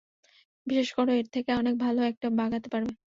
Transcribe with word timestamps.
বিশ্বাস 0.67 0.89
কর, 0.95 1.07
এর 1.13 1.27
থেকে 1.33 1.51
অনেক 1.55 1.75
ভালো 1.83 2.01
একটা 2.11 2.27
বাগাতে 2.39 2.67
পারবো। 2.73 2.91